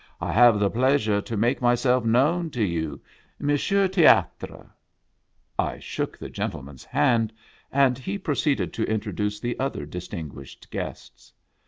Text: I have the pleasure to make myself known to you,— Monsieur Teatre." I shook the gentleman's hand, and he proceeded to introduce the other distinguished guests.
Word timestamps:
I 0.19 0.31
have 0.31 0.57
the 0.57 0.71
pleasure 0.71 1.21
to 1.21 1.37
make 1.37 1.61
myself 1.61 2.03
known 2.03 2.49
to 2.57 2.63
you,— 2.63 3.01
Monsieur 3.49 3.87
Teatre." 3.87 4.71
I 5.59 5.77
shook 5.77 6.17
the 6.17 6.27
gentleman's 6.27 6.83
hand, 6.83 7.31
and 7.71 7.99
he 7.99 8.17
proceeded 8.17 8.73
to 8.73 8.89
introduce 8.91 9.39
the 9.39 9.59
other 9.59 9.85
distinguished 9.85 10.71
guests. 10.71 11.31